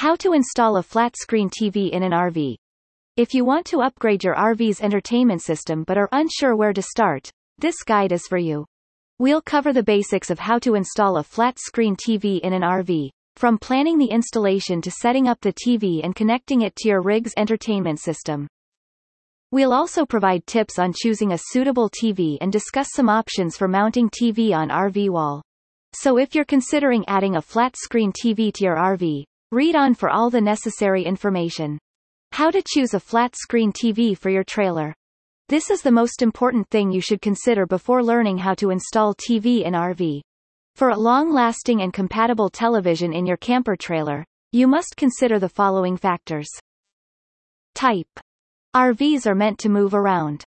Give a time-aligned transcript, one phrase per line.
[0.00, 2.56] How to install a flat-screen TV in an RV.
[3.18, 7.30] If you want to upgrade your RV's entertainment system but are unsure where to start,
[7.58, 8.64] this guide is for you.
[9.18, 13.58] We'll cover the basics of how to install a flat-screen TV in an RV, from
[13.58, 18.00] planning the installation to setting up the TV and connecting it to your rig's entertainment
[18.00, 18.48] system.
[19.52, 24.08] We'll also provide tips on choosing a suitable TV and discuss some options for mounting
[24.08, 25.42] TV on RV wall.
[25.92, 30.30] So if you're considering adding a flat-screen TV to your RV, read on for all
[30.30, 31.76] the necessary information.
[32.30, 34.94] How to choose a flat-screen TV for your trailer.
[35.48, 39.64] This is the most important thing you should consider before learning how to install TV
[39.64, 40.20] in RV.
[40.76, 45.96] For a long-lasting and compatible television in your camper trailer, you must consider the following
[45.96, 46.48] factors.
[47.74, 48.20] Type.
[48.76, 50.44] RVs are meant to move around.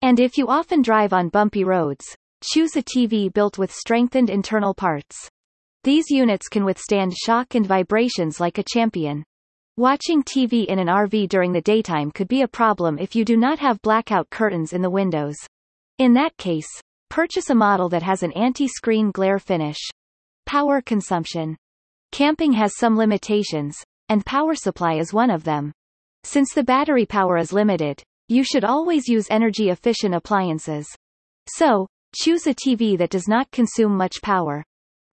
[0.00, 2.04] And if you often drive on bumpy roads,
[2.44, 5.28] choose a TV built with strengthened internal parts.
[5.84, 9.22] These units can withstand shock and vibrations like a champion.
[9.76, 13.36] Watching TV in an RV during the daytime could be a problem if you do
[13.36, 15.36] not have blackout curtains in the windows.
[15.98, 16.68] In that case,
[17.10, 19.76] purchase a model that has an anti-screen glare finish.
[20.46, 21.54] Power consumption.
[22.12, 23.76] Camping has some limitations,
[24.08, 25.70] and power supply is one of them.
[26.22, 30.86] Since the battery power is limited, you should always use energy-efficient appliances.
[31.46, 34.64] So, choose a TV that does not consume much power.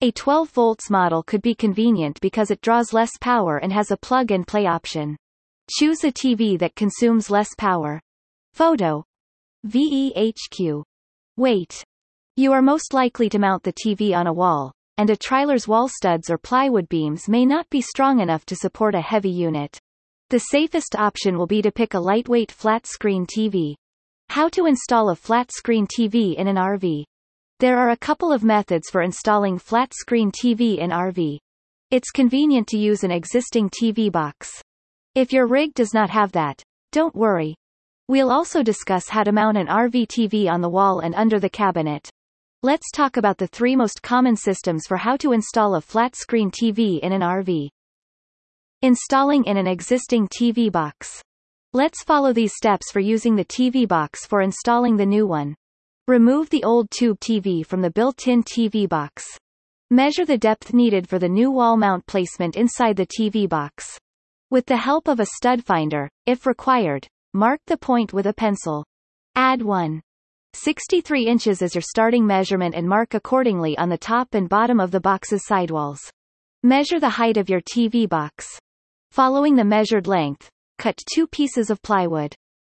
[0.00, 3.96] A 12 volts model could be convenient because it draws less power and has a
[3.96, 5.16] plug-and-play option.
[5.68, 8.00] Choose a TV that consumes less power.
[8.52, 9.04] Photo.
[9.66, 10.84] VEHQ.
[11.36, 11.82] Weight.
[12.36, 15.88] You are most likely to mount the TV on a wall, and a trailer's wall
[15.88, 19.80] studs or plywood beams may not be strong enough to support a heavy unit.
[20.30, 23.74] The safest option will be to pick a lightweight flat-screen TV.
[24.28, 27.02] How to install a flat-screen TV in an RV.
[27.60, 31.38] There are a couple of methods for installing flat-screen TV in RV.
[31.90, 34.62] It's convenient to use an existing TV box.
[35.16, 37.56] If your rig does not have that, don't worry.
[38.06, 41.50] We'll also discuss how to mount an RV TV on the wall and under the
[41.50, 42.08] cabinet.
[42.62, 47.00] Let's talk about the three most common systems for how to install a flat-screen TV
[47.00, 47.70] in an RV.
[48.82, 51.20] Installing in an existing TV box.
[51.72, 55.56] Let's follow these steps for using the TV box for installing the new one.
[56.08, 59.26] Remove the old tube TV from the built-in TV box.
[59.90, 63.98] Measure the depth needed for the new wall mount placement inside the TV box.
[64.50, 68.86] With the help of a stud finder, if required, mark the point with a pencil.
[69.34, 70.00] Add 1.
[70.54, 74.90] 63 inches as your starting measurement and mark accordingly on the top and bottom of
[74.90, 76.00] the box's sidewalls.
[76.62, 78.46] Measure the height of your TV box.
[79.12, 80.48] Following the measured length,
[80.78, 82.34] cut two pieces of plywood.